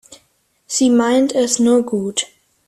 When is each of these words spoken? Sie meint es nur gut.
Sie 0.65 0.89
meint 0.89 1.33
es 1.35 1.59
nur 1.59 1.83
gut. 1.85 2.25